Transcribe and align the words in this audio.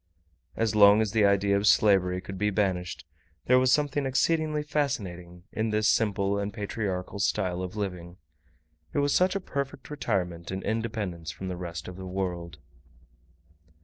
As 0.55 0.73
long 0.73 0.99
as 0.99 1.11
the 1.11 1.25
idea 1.25 1.55
of 1.55 1.67
slavery 1.67 2.21
could 2.21 2.39
be 2.39 2.49
banished, 2.49 3.05
there 3.45 3.59
was 3.59 3.71
something 3.71 4.07
exceedingly 4.07 4.63
fascinating 4.63 5.43
in 5.51 5.69
this 5.69 5.87
simple 5.87 6.39
and 6.39 6.51
patriarchal 6.51 7.19
style 7.19 7.61
of 7.61 7.75
living: 7.75 8.17
it 8.93 8.97
was 8.97 9.13
such 9.13 9.35
a 9.35 9.39
perfect 9.39 9.91
retirement 9.91 10.49
and 10.49 10.63
independence 10.63 11.29
from 11.29 11.49
the 11.49 11.55
rest 11.55 11.87
of 11.87 11.97
the 11.97 12.07
world. 12.07 12.57